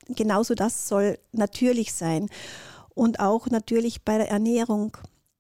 genauso 0.09 0.55
das 0.55 0.89
soll 0.89 1.19
natürlich 1.33 1.93
sein. 1.93 2.29
Und 2.95 3.21
auch 3.21 3.49
natürlich 3.49 4.03
bei 4.03 4.19
der 4.19 4.31
Ernährung. 4.31 4.97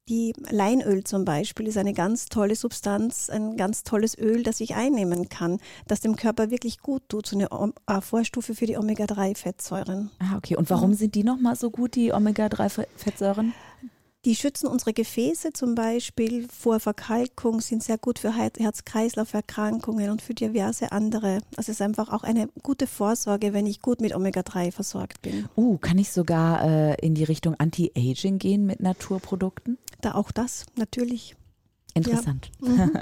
Die 0.08 0.35
Leinöl 0.50 1.02
zum 1.02 1.25
Beispiel 1.25 1.66
ist 1.66 1.76
eine 1.76 1.92
ganz 1.92 2.26
tolle 2.26 2.54
Substanz, 2.54 3.28
ein 3.28 3.56
ganz 3.56 3.82
tolles 3.82 4.16
Öl, 4.16 4.44
das 4.44 4.61
ich 4.61 4.76
einnehmen 4.76 5.28
kann, 5.28 5.58
das 5.88 6.00
dem 6.00 6.14
Körper 6.14 6.52
wirklich 6.52 6.78
gut 6.78 7.02
tut, 7.08 7.26
so 7.26 7.37
eine 7.37 7.49
äh, 7.88 8.00
Vorstufe 8.00 8.54
für 8.54 8.66
die 8.66 8.76
Omega-3-Fettsäuren. 8.76 10.12
Ah, 10.20 10.37
okay. 10.37 10.54
Und 10.54 10.70
warum 10.70 10.94
sind 10.94 11.16
die 11.16 11.25
nochmal 11.25 11.56
so 11.56 11.70
gut, 11.70 11.96
die 11.96 12.12
Omega-3-Fettsäuren? 12.12 13.52
Die 14.26 14.35
schützen 14.35 14.66
unsere 14.66 14.92
Gefäße 14.92 15.52
zum 15.52 15.76
Beispiel 15.76 16.49
vor 16.49 16.80
Verkalkung, 16.80 17.61
sind 17.61 17.85
sehr 17.85 17.97
gut 17.97 18.18
für 18.18 18.35
Her- 18.35 18.50
Herz-Kreislauf-Erkrankungen 18.59 20.11
und 20.11 20.21
für 20.21 20.35
diverse 20.35 20.90
andere. 20.90 21.35
Also 21.56 21.71
es 21.71 21.78
ist 21.78 21.80
einfach 21.80 22.12
auch 22.12 22.25
eine 22.25 22.49
gute 22.64 22.88
Vorsorge, 22.88 23.52
wenn 23.52 23.66
ich 23.66 23.83
gut 23.83 24.00
mit 24.00 24.16
Omega-3 24.16 24.73
versorgt 24.73 25.23
bin. 25.23 25.49
Uh, 25.54 25.78
kann 25.78 25.97
ich 25.99 26.11
sogar 26.11 26.64
äh, 26.64 27.06
in 27.06 27.14
die 27.14 27.23
Richtung 27.23 27.54
Anti-Aging 27.54 28.40
gehen 28.40 28.66
mit 28.66 28.80
Naturprodukten? 28.80 29.78
Da 30.00 30.16
auch 30.16 30.33
das, 30.33 30.66
natürlich. 30.75 31.37
Interessant. 31.97 32.50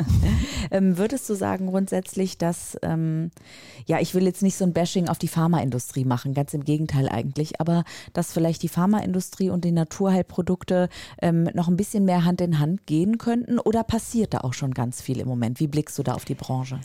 ähm, 0.71 0.97
würdest 0.97 1.29
du 1.29 1.35
sagen 1.35 1.67
grundsätzlich, 1.67 2.39
dass, 2.39 2.79
ähm, 2.83 3.31
ja, 3.87 3.99
ich 4.01 4.15
will 4.15 4.25
jetzt 4.25 4.43
nicht 4.43 4.57
so 4.57 4.65
ein 4.65 4.73
Bashing 4.73 5.09
auf 5.09 5.19
die 5.19 5.29
Pharmaindustrie 5.29 6.05
machen, 6.05 6.33
ganz 6.33 6.55
im 6.55 6.65
Gegenteil 6.65 7.09
eigentlich, 7.09 7.61
aber 7.61 7.85
dass 8.13 8.33
vielleicht 8.33 8.63
die 8.63 8.69
Pharmaindustrie 8.69 9.51
und 9.51 9.65
die 9.65 9.73
Naturheilprodukte 9.73 10.89
ähm, 11.21 11.45
noch 11.55 11.69
ein 11.69 11.77
bisschen 11.77 12.05
mehr 12.05 12.25
Hand 12.25 12.41
in 12.41 12.61
Hand 12.61 12.87
gehen 12.87 13.19
könnten 13.19 13.59
oder 13.59 13.83
passiert 13.83 14.33
da 14.33 14.39
auch 14.39 14.55
schon 14.55 14.73
ganz 14.73 15.03
viel 15.03 15.19
im 15.19 15.27
Moment? 15.27 15.59
Wie 15.59 15.67
blickst 15.67 15.99
du 15.99 16.05
da 16.05 16.15
auf 16.15 16.25
die 16.25 16.35
Branche? 16.35 16.79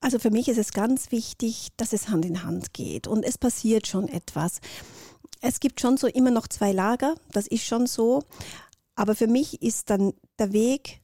Also 0.00 0.18
für 0.18 0.30
mich 0.30 0.48
ist 0.48 0.58
es 0.58 0.72
ganz 0.72 1.12
wichtig, 1.12 1.68
dass 1.76 1.92
es 1.92 2.08
Hand 2.08 2.24
in 2.24 2.42
Hand 2.42 2.72
geht 2.72 3.06
und 3.06 3.22
es 3.24 3.38
passiert 3.38 3.86
schon 3.86 4.08
etwas. 4.08 4.60
Es 5.42 5.60
gibt 5.60 5.80
schon 5.80 5.96
so 5.96 6.06
immer 6.06 6.30
noch 6.30 6.48
zwei 6.48 6.72
Lager, 6.72 7.14
das 7.32 7.46
ist 7.46 7.64
schon 7.64 7.86
so. 7.86 8.22
Aber 8.96 9.14
für 9.14 9.28
mich 9.28 9.62
ist 9.62 9.90
dann 9.90 10.12
der 10.38 10.52
Weg, 10.52 11.00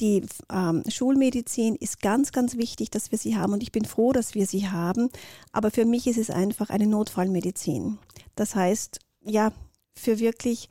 die 0.00 0.24
ähm, 0.52 0.82
Schulmedizin 0.88 1.76
ist 1.76 2.00
ganz, 2.00 2.32
ganz 2.32 2.56
wichtig, 2.56 2.90
dass 2.90 3.10
wir 3.10 3.18
sie 3.18 3.36
haben 3.36 3.52
und 3.52 3.62
ich 3.62 3.72
bin 3.72 3.84
froh, 3.84 4.12
dass 4.12 4.34
wir 4.34 4.46
sie 4.46 4.68
haben. 4.68 5.10
Aber 5.52 5.70
für 5.70 5.84
mich 5.84 6.06
ist 6.06 6.18
es 6.18 6.30
einfach 6.30 6.70
eine 6.70 6.86
Notfallmedizin. 6.86 7.98
Das 8.34 8.54
heißt, 8.54 9.00
ja, 9.24 9.52
für 9.94 10.18
wirklich 10.18 10.68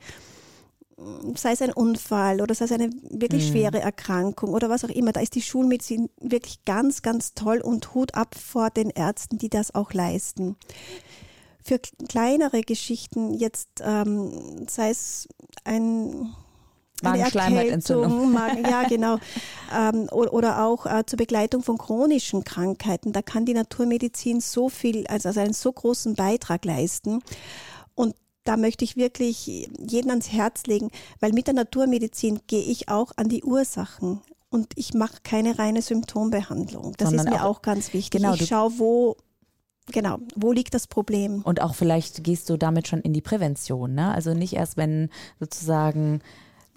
sei 1.34 1.52
es 1.52 1.62
ein 1.62 1.72
Unfall 1.72 2.40
oder 2.40 2.54
sei 2.54 2.66
es 2.66 2.72
eine 2.72 2.90
wirklich 3.08 3.46
mhm. 3.46 3.52
schwere 3.52 3.80
Erkrankung 3.80 4.52
oder 4.52 4.68
was 4.68 4.84
auch 4.84 4.90
immer, 4.90 5.12
da 5.12 5.20
ist 5.20 5.34
die 5.34 5.42
Schulmedizin 5.42 6.10
wirklich 6.20 6.64
ganz, 6.64 7.02
ganz 7.02 7.34
toll 7.34 7.60
und 7.60 7.94
Hut 7.94 8.14
ab 8.14 8.34
vor 8.34 8.70
den 8.70 8.90
Ärzten, 8.90 9.38
die 9.38 9.48
das 9.48 9.74
auch 9.74 9.92
leisten. 9.92 10.56
Für 11.62 11.78
kleinere 12.08 12.62
Geschichten 12.62 13.34
jetzt, 13.34 13.68
ähm, 13.82 14.66
sei 14.68 14.90
es 14.90 15.28
ein 15.64 16.34
Magenschleimhautentzündung. 17.02 18.32
Magen, 18.32 18.64
ja, 18.64 18.84
genau. 18.84 19.18
ähm, 19.76 20.08
oder, 20.10 20.32
oder, 20.32 20.64
auch 20.64 20.86
äh, 20.86 21.04
zur 21.06 21.16
Begleitung 21.16 21.62
von 21.62 21.78
chronischen 21.78 22.44
Krankheiten. 22.44 23.12
Da 23.12 23.22
kann 23.22 23.44
die 23.44 23.54
Naturmedizin 23.54 24.40
so 24.40 24.68
viel, 24.68 25.06
also, 25.06 25.28
also 25.28 25.40
einen 25.40 25.52
so 25.52 25.72
großen 25.72 26.14
Beitrag 26.14 26.64
leisten. 26.64 27.22
Und 27.94 28.14
da 28.44 28.56
möchte 28.56 28.84
ich 28.84 28.96
wirklich 28.96 29.46
jeden 29.46 30.10
ans 30.10 30.32
Herz 30.32 30.64
legen, 30.66 30.90
weil 31.20 31.32
mit 31.32 31.46
der 31.46 31.54
Naturmedizin 31.54 32.40
gehe 32.46 32.62
ich 32.62 32.88
auch 32.88 33.12
an 33.16 33.28
die 33.28 33.44
Ursachen. 33.44 34.20
Und 34.48 34.72
ich 34.74 34.94
mache 34.94 35.18
keine 35.22 35.58
reine 35.58 35.80
Symptombehandlung. 35.80 36.94
Das 36.96 37.10
Sondern 37.10 37.26
ist 37.26 37.32
mir 37.32 37.44
auch, 37.44 37.58
auch 37.58 37.62
ganz 37.62 37.92
wichtig. 37.92 38.20
Genau, 38.20 38.34
ich 38.34 38.46
schaue, 38.46 38.78
wo 38.78 39.16
Genau, 39.92 40.18
wo 40.36 40.52
liegt 40.52 40.74
das 40.74 40.86
Problem? 40.86 41.42
Und 41.42 41.60
auch 41.60 41.74
vielleicht 41.74 42.22
gehst 42.24 42.48
du 42.50 42.56
damit 42.56 42.88
schon 42.88 43.00
in 43.00 43.12
die 43.12 43.20
Prävention, 43.20 43.94
ne? 43.94 44.12
Also 44.12 44.34
nicht 44.34 44.54
erst, 44.54 44.76
wenn 44.76 45.10
sozusagen 45.38 46.20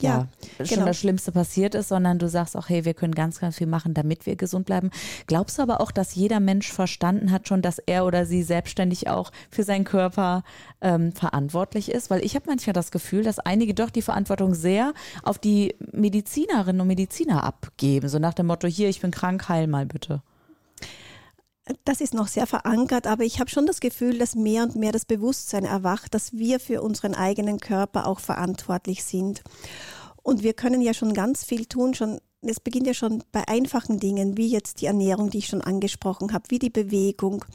ja, 0.01 0.27
ja 0.59 0.65
schon 0.65 0.75
genau. 0.75 0.87
das 0.87 0.99
Schlimmste 0.99 1.31
passiert 1.31 1.75
ist, 1.75 1.89
sondern 1.89 2.19
du 2.19 2.27
sagst 2.27 2.57
auch, 2.57 2.69
hey, 2.69 2.85
wir 2.85 2.93
können 2.93 3.15
ganz, 3.15 3.39
ganz 3.39 3.57
viel 3.57 3.67
machen, 3.67 3.93
damit 3.93 4.25
wir 4.25 4.35
gesund 4.35 4.65
bleiben. 4.65 4.91
Glaubst 5.27 5.57
du 5.57 5.61
aber 5.61 5.81
auch, 5.81 5.91
dass 5.91 6.15
jeder 6.15 6.39
Mensch 6.39 6.71
verstanden 6.71 7.31
hat 7.31 7.47
schon, 7.47 7.61
dass 7.61 7.79
er 7.79 8.05
oder 8.05 8.25
sie 8.25 8.43
selbstständig 8.43 9.09
auch 9.09 9.31
für 9.49 9.63
seinen 9.63 9.85
Körper 9.85 10.43
ähm, 10.81 11.13
verantwortlich 11.13 11.91
ist? 11.91 12.09
Weil 12.09 12.23
ich 12.25 12.35
habe 12.35 12.45
manchmal 12.47 12.73
das 12.73 12.91
Gefühl, 12.91 13.23
dass 13.23 13.39
einige 13.39 13.73
doch 13.73 13.89
die 13.89 14.01
Verantwortung 14.01 14.53
sehr 14.53 14.93
auf 15.23 15.37
die 15.37 15.75
Medizinerinnen 15.91 16.81
und 16.81 16.87
Mediziner 16.87 17.43
abgeben. 17.43 18.09
So 18.09 18.19
nach 18.19 18.33
dem 18.33 18.47
Motto, 18.47 18.67
hier, 18.67 18.89
ich 18.89 19.01
bin 19.01 19.11
krank, 19.11 19.47
heil 19.49 19.67
mal 19.67 19.85
bitte. 19.85 20.21
Das 21.85 22.01
ist 22.01 22.13
noch 22.13 22.27
sehr 22.27 22.45
verankert, 22.45 23.07
aber 23.07 23.23
ich 23.23 23.39
habe 23.39 23.49
schon 23.49 23.65
das 23.65 23.79
Gefühl, 23.79 24.17
dass 24.17 24.35
mehr 24.35 24.63
und 24.63 24.75
mehr 24.75 24.91
das 24.91 25.05
Bewusstsein 25.05 25.63
erwacht, 25.63 26.13
dass 26.13 26.33
wir 26.33 26.59
für 26.59 26.81
unseren 26.81 27.15
eigenen 27.15 27.59
Körper 27.59 28.05
auch 28.07 28.19
verantwortlich 28.19 29.03
sind. 29.05 29.43
Und 30.23 30.43
wir 30.43 30.53
können 30.53 30.81
ja 30.81 30.93
schon 30.93 31.13
ganz 31.13 31.45
viel 31.45 31.65
tun, 31.65 31.93
schon 31.93 32.19
es 32.45 32.59
beginnt 32.59 32.87
ja 32.87 32.93
schon 32.93 33.23
bei 33.31 33.47
einfachen 33.47 33.99
Dingen, 33.99 34.37
wie 34.37 34.47
jetzt 34.47 34.81
die 34.81 34.85
Ernährung, 34.85 35.29
die 35.29 35.39
ich 35.39 35.47
schon 35.47 35.61
angesprochen 35.61 36.33
habe, 36.33 36.43
wie 36.49 36.59
die 36.59 36.69
Bewegung, 36.69 37.45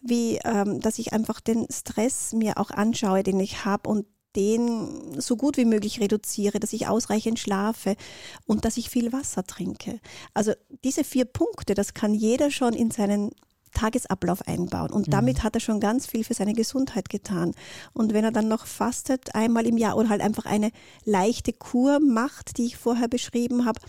wie 0.00 0.38
ähm, 0.44 0.80
dass 0.80 0.98
ich 0.98 1.12
einfach 1.12 1.40
den 1.40 1.66
Stress 1.70 2.32
mir 2.32 2.58
auch 2.58 2.70
anschaue, 2.70 3.22
den 3.22 3.38
ich 3.38 3.66
habe 3.66 3.88
und 3.88 4.06
den 4.36 5.20
so 5.20 5.36
gut 5.36 5.56
wie 5.56 5.64
möglich 5.64 6.00
reduziere, 6.00 6.60
dass 6.60 6.72
ich 6.72 6.86
ausreichend 6.86 7.38
schlafe 7.38 7.96
und 8.46 8.64
dass 8.64 8.76
ich 8.76 8.88
viel 8.88 9.12
Wasser 9.12 9.44
trinke. 9.44 10.00
Also 10.34 10.52
diese 10.84 11.04
vier 11.04 11.24
Punkte, 11.24 11.74
das 11.74 11.94
kann 11.94 12.14
jeder 12.14 12.50
schon 12.50 12.72
in 12.72 12.90
seinen 12.90 13.32
Tagesablauf 13.72 14.46
einbauen. 14.46 14.90
Und 14.90 15.08
mhm. 15.08 15.12
damit 15.12 15.42
hat 15.42 15.54
er 15.54 15.60
schon 15.60 15.80
ganz 15.80 16.06
viel 16.06 16.24
für 16.24 16.34
seine 16.34 16.52
Gesundheit 16.52 17.08
getan. 17.08 17.52
Und 17.92 18.12
wenn 18.12 18.24
er 18.24 18.32
dann 18.32 18.48
noch 18.48 18.66
fastet, 18.66 19.34
einmal 19.34 19.66
im 19.66 19.76
Jahr 19.76 19.96
oder 19.96 20.08
halt 20.08 20.20
einfach 20.20 20.46
eine 20.46 20.70
leichte 21.04 21.52
Kur 21.52 22.00
macht, 22.00 22.58
die 22.58 22.66
ich 22.66 22.76
vorher 22.76 23.08
beschrieben 23.08 23.64
habe, 23.64 23.80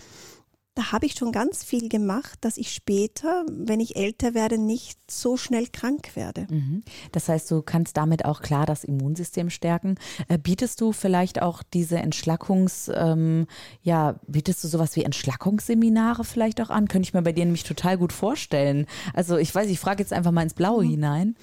da 0.74 0.90
habe 0.92 1.04
ich 1.04 1.14
schon 1.14 1.32
ganz 1.32 1.64
viel 1.64 1.88
gemacht, 1.88 2.38
dass 2.40 2.56
ich 2.56 2.72
später, 2.72 3.44
wenn 3.50 3.80
ich 3.80 3.96
älter 3.96 4.32
werde, 4.32 4.56
nicht 4.56 4.98
so 5.10 5.36
schnell 5.36 5.66
krank 5.66 6.16
werde. 6.16 6.46
Mhm. 6.50 6.82
Das 7.12 7.28
heißt, 7.28 7.50
du 7.50 7.60
kannst 7.60 7.96
damit 7.98 8.24
auch 8.24 8.40
klar 8.40 8.64
das 8.64 8.82
Immunsystem 8.84 9.50
stärken. 9.50 9.96
Äh, 10.28 10.38
bietest 10.38 10.80
du 10.80 10.92
vielleicht 10.92 11.42
auch 11.42 11.62
diese 11.62 11.98
Entschlackungs, 11.98 12.90
ähm, 12.94 13.46
ja, 13.82 14.18
bietest 14.26 14.64
du 14.64 14.68
sowas 14.68 14.96
wie 14.96 15.04
Entschlackungsseminare 15.04 16.24
vielleicht 16.24 16.60
auch 16.62 16.70
an? 16.70 16.88
Könnte 16.88 17.06
ich 17.06 17.14
mir 17.14 17.22
bei 17.22 17.32
dir 17.32 17.44
nämlich 17.44 17.64
total 17.64 17.98
gut 17.98 18.12
vorstellen. 18.12 18.86
Also 19.12 19.36
ich 19.36 19.54
weiß, 19.54 19.68
ich 19.68 19.78
frage 19.78 20.02
jetzt 20.02 20.12
einfach 20.12 20.32
mal 20.32 20.42
ins 20.42 20.54
Blaue 20.54 20.84
mhm. 20.84 20.90
hinein. 20.90 21.36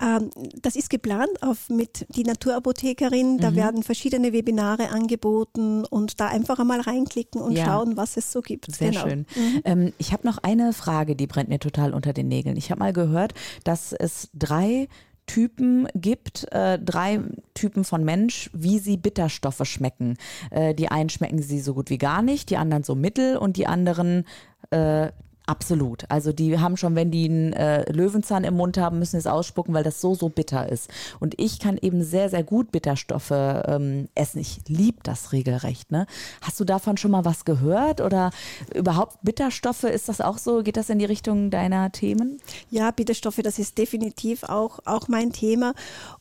Ähm, 0.00 0.30
das 0.60 0.76
ist 0.76 0.90
geplant 0.90 1.42
auf, 1.42 1.68
mit 1.68 2.06
die 2.14 2.24
Naturapothekerin. 2.24 3.38
Da 3.38 3.50
mhm. 3.50 3.56
werden 3.56 3.82
verschiedene 3.82 4.32
Webinare 4.32 4.90
angeboten 4.90 5.84
und 5.84 6.20
da 6.20 6.28
einfach 6.28 6.58
einmal 6.58 6.80
reinklicken 6.80 7.40
und 7.40 7.52
ja. 7.52 7.64
schauen, 7.64 7.96
was 7.96 8.16
es 8.16 8.32
so 8.32 8.42
gibt. 8.42 8.74
Sehr 8.74 8.90
genau. 8.90 9.08
schön. 9.08 9.26
Mhm. 9.34 9.62
Ähm, 9.64 9.92
ich 9.98 10.12
habe 10.12 10.26
noch 10.26 10.38
eine 10.38 10.72
Frage, 10.72 11.16
die 11.16 11.26
brennt 11.26 11.48
mir 11.48 11.58
total 11.58 11.94
unter 11.94 12.12
den 12.12 12.28
Nägeln. 12.28 12.56
Ich 12.56 12.70
habe 12.70 12.80
mal 12.80 12.92
gehört, 12.92 13.34
dass 13.64 13.92
es 13.92 14.28
drei 14.34 14.88
Typen 15.26 15.88
gibt, 15.94 16.50
äh, 16.52 16.78
drei 16.78 17.20
Typen 17.54 17.84
von 17.84 18.04
Mensch, 18.04 18.48
wie 18.52 18.78
sie 18.78 18.96
Bitterstoffe 18.96 19.64
schmecken. 19.64 20.16
Äh, 20.50 20.74
die 20.74 20.88
einen 20.88 21.08
schmecken 21.10 21.42
sie 21.42 21.60
so 21.60 21.74
gut 21.74 21.90
wie 21.90 21.98
gar 21.98 22.22
nicht, 22.22 22.50
die 22.50 22.56
anderen 22.56 22.84
so 22.84 22.94
mittel 22.94 23.36
und 23.36 23.56
die 23.56 23.66
anderen 23.66 24.24
äh, 24.70 25.10
Absolut. 25.48 26.04
Also 26.08 26.32
die 26.32 26.58
haben 26.58 26.76
schon, 26.76 26.96
wenn 26.96 27.12
die 27.12 27.26
einen 27.26 27.52
äh, 27.52 27.90
Löwenzahn 27.92 28.42
im 28.42 28.54
Mund 28.54 28.78
haben, 28.78 28.98
müssen 28.98 29.16
es 29.16 29.28
ausspucken, 29.28 29.72
weil 29.74 29.84
das 29.84 30.00
so, 30.00 30.12
so 30.16 30.28
bitter 30.28 30.68
ist. 30.68 30.90
Und 31.20 31.38
ich 31.40 31.60
kann 31.60 31.78
eben 31.80 32.02
sehr, 32.02 32.28
sehr 32.28 32.42
gut 32.42 32.72
Bitterstoffe 32.72 33.30
ähm, 33.30 34.08
essen. 34.16 34.40
Ich 34.40 34.62
liebe 34.66 34.98
das 35.04 35.30
regelrecht. 35.30 35.92
Ne? 35.92 36.08
Hast 36.42 36.58
du 36.58 36.64
davon 36.64 36.96
schon 36.96 37.12
mal 37.12 37.24
was 37.24 37.44
gehört? 37.44 38.00
Oder 38.00 38.32
überhaupt 38.74 39.18
Bitterstoffe, 39.22 39.84
ist 39.84 40.08
das 40.08 40.20
auch 40.20 40.38
so? 40.38 40.64
Geht 40.64 40.76
das 40.76 40.90
in 40.90 40.98
die 40.98 41.04
Richtung 41.04 41.50
deiner 41.50 41.92
Themen? 41.92 42.38
Ja, 42.68 42.90
Bitterstoffe, 42.90 43.40
das 43.44 43.60
ist 43.60 43.78
definitiv 43.78 44.42
auch, 44.42 44.80
auch 44.84 45.06
mein 45.06 45.32
Thema. 45.32 45.74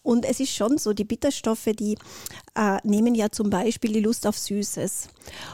Und 0.03 0.23
es 0.25 0.39
ist 0.39 0.51
schon 0.51 0.77
so, 0.77 0.93
die 0.93 1.03
Bitterstoffe, 1.03 1.69
die 1.79 1.97
äh, 2.53 2.77
nehmen 2.83 3.15
ja 3.15 3.31
zum 3.31 3.49
Beispiel 3.49 3.91
die 3.91 4.01
Lust 4.01 4.27
auf 4.27 4.37
Süßes. 4.37 5.09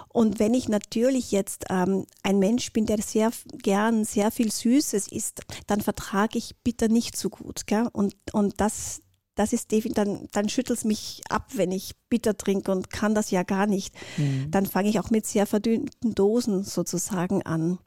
Und 0.09 0.39
wenn 0.39 0.53
ich 0.53 0.67
natürlich 0.67 1.31
jetzt 1.31 1.65
ähm, 1.69 2.05
ein 2.23 2.39
Mensch 2.39 2.73
bin, 2.73 2.85
der 2.85 3.01
sehr 3.01 3.31
gern 3.61 4.05
sehr 4.05 4.31
viel 4.31 4.51
Süßes 4.51 5.07
isst, 5.07 5.41
dann 5.67 5.81
vertrage 5.81 6.37
ich 6.37 6.55
bitter 6.63 6.87
nicht 6.87 7.17
so 7.17 7.29
gut. 7.29 7.67
Gell? 7.67 7.87
Und, 7.91 8.15
und 8.33 8.59
das, 8.59 9.01
das 9.35 9.53
ist 9.53 9.71
definitiv, 9.71 9.95
dann, 9.95 10.27
dann 10.31 10.49
schüttelt 10.49 10.79
es 10.79 10.85
mich 10.85 11.21
ab, 11.29 11.51
wenn 11.53 11.71
ich 11.71 11.95
bitter 12.09 12.37
trinke 12.37 12.71
und 12.71 12.89
kann 12.89 13.15
das 13.15 13.31
ja 13.31 13.43
gar 13.43 13.67
nicht. 13.67 13.93
Mhm. 14.17 14.51
Dann 14.51 14.65
fange 14.65 14.89
ich 14.89 14.99
auch 14.99 15.09
mit 15.09 15.25
sehr 15.25 15.45
verdünnten 15.45 16.15
Dosen 16.15 16.63
sozusagen 16.63 17.41
an. 17.43 17.79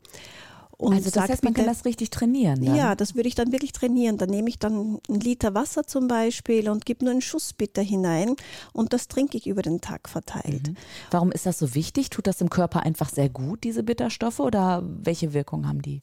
Und 0.77 0.95
also 0.95 1.11
das 1.11 1.29
heißt, 1.29 1.45
man 1.45 1.53
bitte, 1.53 1.67
kann 1.67 1.75
das 1.75 1.85
richtig 1.85 2.11
trainieren. 2.11 2.65
Dann. 2.65 2.75
Ja, 2.75 2.95
das 2.95 3.15
würde 3.15 3.29
ich 3.29 3.35
dann 3.35 3.53
wirklich 3.53 3.73
trainieren. 3.73 4.19
Dann 4.19 4.31
nehme 4.31 4.49
ich 4.49 4.59
dann 4.59 4.99
einen 5.09 5.21
Liter 5.21 5.55
Wasser 5.55 5.87
zum 5.87 6.09
Beispiel 6.09 6.69
und 6.69 6.85
gebe 6.85 7.05
nur 7.05 7.13
einen 7.13 7.23
Schuss 7.23 7.53
Bitter 7.53 7.83
hinein 7.83 8.37
und 8.73 8.93
das 8.93 9.09
trinke 9.09 9.37
ich 9.37 9.47
über 9.47 9.63
den 9.63 9.81
Tag 9.81 10.09
verteilt. 10.09 10.69
Mhm. 10.69 10.77
Warum 11.11 11.33
ist 11.33 11.47
das 11.47 11.59
so 11.59 11.75
wichtig? 11.75 12.11
Tut 12.11 12.27
das 12.27 12.41
im 12.41 12.51
Körper 12.51 12.83
einfach 12.83 13.09
sehr 13.09 13.29
gut, 13.29 13.65
diese 13.65 13.83
Bitterstoffe, 13.83 14.41
oder 14.41 14.83
welche 14.85 15.33
Wirkung 15.33 15.69
haben 15.69 15.83
die? 15.83 16.03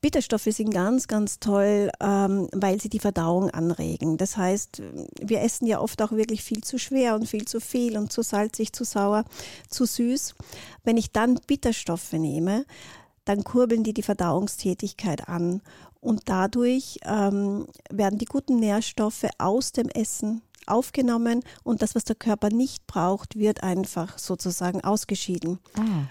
Bitterstoffe 0.00 0.44
sind 0.44 0.72
ganz, 0.72 1.08
ganz 1.08 1.40
toll, 1.40 1.90
ähm, 2.00 2.48
weil 2.52 2.80
sie 2.80 2.88
die 2.88 3.00
Verdauung 3.00 3.50
anregen. 3.50 4.16
Das 4.16 4.36
heißt, 4.36 4.82
wir 5.20 5.42
essen 5.42 5.66
ja 5.66 5.78
oft 5.80 6.00
auch 6.00 6.12
wirklich 6.12 6.42
viel 6.42 6.62
zu 6.62 6.78
schwer 6.78 7.14
und 7.14 7.28
viel 7.28 7.44
zu 7.44 7.60
viel 7.60 7.98
und 7.98 8.10
zu 8.10 8.22
salzig, 8.22 8.72
zu 8.72 8.84
sauer, 8.84 9.24
zu 9.68 9.84
süß. 9.84 10.34
Wenn 10.84 10.96
ich 10.96 11.12
dann 11.12 11.38
Bitterstoffe 11.46 12.14
nehme, 12.14 12.64
dann 13.30 13.44
kurbeln 13.44 13.84
die 13.84 13.94
die 13.94 14.02
Verdauungstätigkeit 14.02 15.28
an 15.28 15.62
und 16.00 16.22
dadurch 16.24 16.98
ähm, 17.04 17.66
werden 17.90 18.18
die 18.18 18.24
guten 18.24 18.58
Nährstoffe 18.58 19.26
aus 19.38 19.70
dem 19.70 19.88
Essen 19.88 20.42
aufgenommen 20.66 21.42
und 21.62 21.82
das, 21.82 21.94
was 21.94 22.04
der 22.04 22.16
Körper 22.16 22.50
nicht 22.50 22.86
braucht, 22.86 23.36
wird 23.38 23.62
einfach 23.62 24.18
sozusagen 24.18 24.82
ausgeschieden. 24.82 25.60
Ah. 25.76 26.06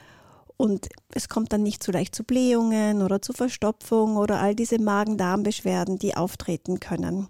Und 0.55 0.89
es 1.13 1.29
kommt 1.29 1.53
dann 1.53 1.63
nicht 1.63 1.83
so 1.83 1.91
leicht 1.91 2.13
zu 2.15 2.23
Blähungen 2.23 3.01
oder 3.01 3.21
zu 3.21 3.31
Verstopfung 3.31 4.17
oder 4.17 4.41
all 4.41 4.55
diese 4.55 4.77
Magen-Darm-Beschwerden, 4.77 5.99
die 5.99 6.15
auftreten 6.15 6.81
können. 6.81 7.29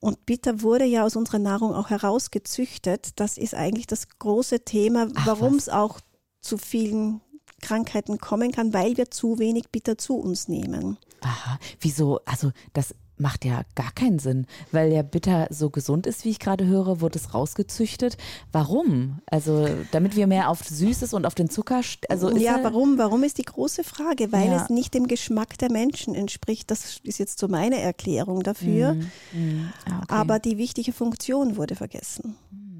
Und 0.00 0.26
Bitter 0.26 0.62
wurde 0.62 0.84
ja 0.84 1.04
aus 1.04 1.14
unserer 1.14 1.38
Nahrung 1.38 1.72
auch 1.72 1.90
herausgezüchtet. 1.90 3.12
Das 3.16 3.38
ist 3.38 3.54
eigentlich 3.54 3.86
das 3.86 4.08
große 4.18 4.64
Thema, 4.64 5.06
warum 5.24 5.54
es 5.54 5.68
auch 5.68 6.00
zu 6.40 6.58
vielen 6.58 7.20
Krankheiten 7.60 8.18
kommen 8.18 8.52
kann, 8.52 8.72
weil 8.72 8.96
wir 8.96 9.10
zu 9.10 9.38
wenig 9.38 9.70
Bitter 9.70 9.98
zu 9.98 10.16
uns 10.16 10.48
nehmen. 10.48 10.98
Aha, 11.20 11.58
wieso? 11.80 12.20
Also 12.26 12.52
das 12.72 12.94
macht 13.16 13.44
ja 13.44 13.62
gar 13.74 13.92
keinen 13.92 14.18
Sinn, 14.18 14.46
weil 14.72 14.90
der 14.90 15.02
Bitter 15.02 15.46
so 15.50 15.70
gesund 15.70 16.06
ist, 16.06 16.24
wie 16.24 16.30
ich 16.30 16.38
gerade 16.38 16.66
höre, 16.66 17.00
wurde 17.00 17.18
es 17.18 17.32
rausgezüchtet. 17.32 18.16
Warum? 18.50 19.20
Also 19.26 19.68
damit 19.92 20.16
wir 20.16 20.26
mehr 20.26 20.50
auf 20.50 20.64
Süßes 20.64 21.14
und 21.14 21.26
auf 21.26 21.34
den 21.34 21.48
Zucker, 21.48 21.80
also 22.08 22.36
ja, 22.36 22.58
warum? 22.62 22.98
Warum 22.98 23.22
ist 23.22 23.38
die 23.38 23.44
große 23.44 23.84
Frage? 23.84 24.32
Weil 24.32 24.48
ja. 24.48 24.62
es 24.62 24.70
nicht 24.70 24.94
dem 24.94 25.06
Geschmack 25.06 25.58
der 25.58 25.70
Menschen 25.70 26.14
entspricht. 26.14 26.70
Das 26.70 27.00
ist 27.02 27.18
jetzt 27.18 27.38
so 27.38 27.48
meine 27.48 27.80
Erklärung 27.80 28.42
dafür. 28.42 28.94
Mhm. 28.94 29.10
Mhm. 29.32 29.72
Ah, 29.88 29.98
okay. 30.02 30.06
Aber 30.08 30.38
die 30.38 30.58
wichtige 30.58 30.92
Funktion 30.92 31.56
wurde 31.56 31.76
vergessen. 31.76 32.36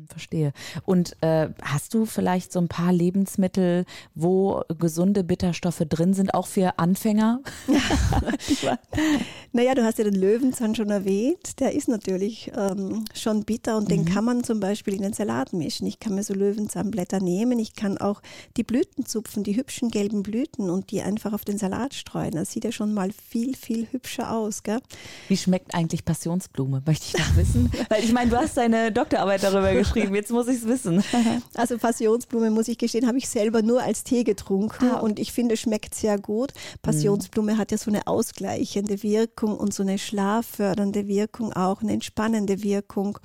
Verstehe. 0.09 0.53
Und 0.85 1.17
äh, 1.23 1.49
hast 1.63 1.95
du 1.95 2.07
vielleicht 2.07 2.53
so 2.53 2.59
ein 2.61 2.69
paar 2.69 2.93
Lebensmittel, 2.93 3.85
wo 4.15 4.63
gesunde 4.79 5.25
Bitterstoffe 5.25 5.83
drin 5.89 6.15
sind, 6.15 6.35
auch 6.35 6.47
für 6.47 6.79
Anfänger? 6.79 7.41
naja, 9.53 9.75
du 9.75 9.85
hast 9.85 9.99
ja 9.99 10.05
den 10.05 10.15
Löwenzahn 10.15 10.75
schon 10.75 10.91
erwähnt. 10.91 11.61
Der 11.61 11.73
ist 11.73 11.89
natürlich 11.89 12.53
ähm, 12.57 13.05
schon 13.15 13.45
bitter 13.45 13.77
und 13.77 13.85
mhm. 13.85 13.89
den 13.89 14.05
kann 14.05 14.25
man 14.25 14.45
zum 14.45 14.61
Beispiel 14.61 14.95
in 14.95 15.03
den 15.03 15.13
Salat 15.13 15.53
mischen. 15.53 15.87
Ich 15.87 16.01
kann 16.01 16.15
mir 16.15 16.23
so 16.23 16.35
Löwenzahnblätter 16.35 17.21
nehmen. 17.21 17.59
Ich 17.59 17.75
kann 17.75 17.99
auch 17.99 18.21
die 18.57 18.65
Blüten 18.65 19.07
zupfen, 19.07 19.45
die 19.45 19.57
hübschen 19.57 19.91
gelben 19.91 20.23
Blüten 20.23 20.71
und 20.71 20.91
die 20.91 21.03
einfach 21.03 21.33
auf 21.33 21.45
den 21.45 21.59
Salat 21.59 21.95
streuen. 21.95 22.33
Das 22.33 22.53
sieht 22.53 22.65
ja 22.65 22.73
schon 22.73 22.95
mal 22.95 23.11
viel, 23.13 23.57
viel 23.57 23.87
hübscher 23.91 24.33
aus. 24.33 24.63
Gell? 24.63 24.81
Wie 25.29 25.37
schmeckt 25.37 25.75
eigentlich 25.75 26.05
Passionsblume? 26.05 26.83
Möchte 26.87 27.07
ich 27.07 27.19
noch 27.19 27.37
wissen? 27.37 27.71
Weil 27.89 28.05
ich 28.05 28.13
meine, 28.13 28.31
du 28.31 28.37
hast 28.37 28.57
deine 28.57 28.93
Doktorarbeit 28.93 29.43
darüber 29.43 29.73
geschrieben. 29.73 29.94
Jetzt 29.97 30.31
muss 30.31 30.49
ich 30.49 30.57
es 30.57 30.67
wissen. 30.67 31.03
also 31.55 31.79
Passionsblume, 31.79 32.51
muss 32.51 32.69
ich 32.69 32.79
gestehen, 32.79 33.07
habe 33.07 33.19
ich 33.19 33.29
selber 33.29 33.63
nur 33.63 33.83
als 33.83 34.05
Tee 34.05 34.25
getrunken 34.25 34.91
ah, 34.91 35.01
und 35.01 35.19
ich 35.19 35.33
finde, 35.33 35.57
schmeckt 35.57 35.95
sehr 35.95 36.19
gut. 36.19 36.53
Passionsblume 36.83 37.55
mhm. 37.55 37.59
hat 37.59 37.73
ja 37.73 37.79
so 37.79 37.91
eine 37.91 38.07
ausgleichende 38.07 39.03
Wirkung 39.03 39.57
und 39.57 39.73
so 39.75 39.83
eine 39.83 39.99
schlaffördernde 39.99 41.07
Wirkung 41.07 41.53
auch, 41.53 41.83
eine 41.83 41.93
entspannende 41.93 42.63
Wirkung. 42.63 43.19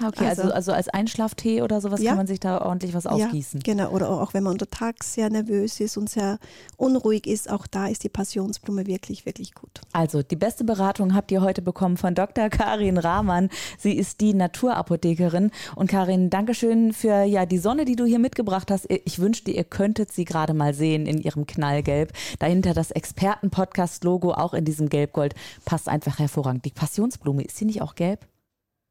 Okay, 0.00 0.26
also, 0.26 0.42
also, 0.42 0.54
also, 0.54 0.72
als 0.72 0.88
Einschlaftee 0.88 1.62
oder 1.62 1.80
sowas 1.80 2.00
ja. 2.00 2.10
kann 2.10 2.18
man 2.18 2.26
sich 2.26 2.38
da 2.38 2.60
ordentlich 2.60 2.94
was 2.94 3.06
aufgießen. 3.06 3.60
Ja, 3.66 3.74
genau, 3.74 3.90
oder 3.90 4.10
auch 4.10 4.32
wenn 4.32 4.44
man 4.44 4.52
untertags 4.52 5.14
sehr 5.14 5.28
nervös 5.28 5.80
ist 5.80 5.96
und 5.96 6.08
sehr 6.08 6.38
unruhig 6.76 7.26
ist, 7.26 7.50
auch 7.50 7.66
da 7.66 7.88
ist 7.88 8.04
die 8.04 8.08
Passionsblume 8.08 8.86
wirklich, 8.86 9.26
wirklich 9.26 9.54
gut. 9.54 9.80
Also 9.92 10.22
die 10.22 10.36
beste 10.36 10.64
Beratung 10.64 11.14
habt 11.14 11.32
ihr 11.32 11.42
heute 11.42 11.62
bekommen 11.62 11.96
von 11.96 12.14
Dr. 12.14 12.48
Karin 12.50 12.98
Rahmann. 12.98 13.50
Sie 13.78 13.92
ist 13.92 14.20
die 14.20 14.34
Naturapothekerin. 14.34 15.50
Und 15.74 15.90
Karin, 15.90 16.30
Dankeschön 16.30 16.92
für 16.92 17.22
ja 17.24 17.46
die 17.46 17.58
Sonne, 17.58 17.84
die 17.84 17.96
du 17.96 18.04
hier 18.04 18.20
mitgebracht 18.20 18.70
hast. 18.70 18.86
Ich 18.88 19.18
wünschte, 19.18 19.50
ihr 19.50 19.64
könntet 19.64 20.12
sie 20.12 20.24
gerade 20.24 20.54
mal 20.54 20.74
sehen 20.74 21.06
in 21.06 21.18
ihrem 21.18 21.46
Knallgelb. 21.46 22.12
Dahinter 22.38 22.72
das 22.74 22.92
Experten-Podcast-Logo 22.92 24.32
auch 24.32 24.54
in 24.54 24.64
diesem 24.64 24.88
Gelbgold 24.88 25.34
passt 25.64 25.88
einfach 25.88 26.18
hervorragend. 26.18 26.64
Die 26.64 26.70
Passionsblume, 26.70 27.42
ist 27.42 27.56
sie 27.56 27.64
nicht 27.64 27.82
auch 27.82 27.94
gelb? 27.94 28.26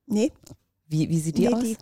Nee, 0.07 0.31
wie, 0.89 1.09
wie 1.09 1.19
sieht 1.19 1.37
die 1.37 1.47
nee, 1.47 1.53
aus? 1.53 1.61
Die, 1.61 1.77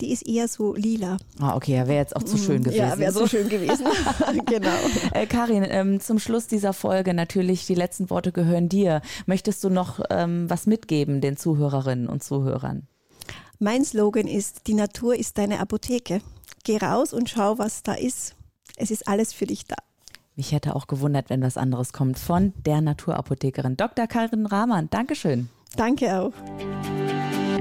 die, 0.00 0.12
ist 0.12 0.26
eher 0.26 0.48
so 0.48 0.74
lila. 0.74 1.18
Ah, 1.38 1.56
okay, 1.56 1.74
ja, 1.74 1.86
wäre 1.86 1.98
jetzt 1.98 2.16
auch 2.16 2.22
zu 2.22 2.38
schön 2.38 2.62
gewesen. 2.62 2.78
Ja, 2.78 2.98
wäre 2.98 3.12
so 3.12 3.26
schön 3.26 3.48
gewesen. 3.48 3.86
genau. 4.46 4.76
Äh, 5.12 5.26
Karin, 5.26 5.64
ähm, 5.68 6.00
zum 6.00 6.18
Schluss 6.18 6.46
dieser 6.46 6.72
Folge 6.72 7.12
natürlich 7.12 7.66
die 7.66 7.74
letzten 7.74 8.08
Worte 8.08 8.32
gehören 8.32 8.68
dir. 8.68 9.02
Möchtest 9.26 9.62
du 9.62 9.68
noch 9.68 10.00
ähm, 10.10 10.48
was 10.48 10.66
mitgeben 10.66 11.20
den 11.20 11.36
Zuhörerinnen 11.36 12.08
und 12.08 12.24
Zuhörern? 12.24 12.86
Mein 13.58 13.84
Slogan 13.84 14.26
ist, 14.26 14.66
die 14.66 14.74
Natur 14.74 15.16
ist 15.16 15.38
deine 15.38 15.60
Apotheke. 15.60 16.20
Geh 16.64 16.78
raus 16.78 17.12
und 17.12 17.28
schau, 17.28 17.58
was 17.58 17.82
da 17.82 17.94
ist. 17.94 18.36
Es 18.76 18.90
ist 18.90 19.06
alles 19.06 19.32
für 19.32 19.46
dich 19.46 19.66
da. 19.66 19.76
Mich 20.34 20.52
hätte 20.52 20.76
auch 20.76 20.86
gewundert, 20.86 21.30
wenn 21.30 21.42
was 21.42 21.56
anderes 21.56 21.92
kommt 21.92 22.18
von 22.18 22.52
der 22.64 22.82
Naturapothekerin 22.82 23.76
Dr. 23.76 24.06
Karin 24.06 24.44
Rahmann. 24.44 24.90
Dankeschön. 24.90 25.48
Danke 25.76 26.20
auch. 26.20 26.32